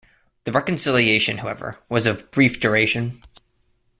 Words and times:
The 0.45 0.51
reconciliation, 0.51 1.37
however, 1.37 1.77
was 1.87 2.07
of 2.07 2.31
brief 2.31 2.59
duration. 2.59 3.21